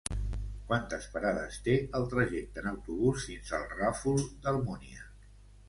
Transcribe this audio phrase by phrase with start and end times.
[0.69, 5.09] Quantes parades té el trajecte en autobús fins al Ràfol d'Almúnia?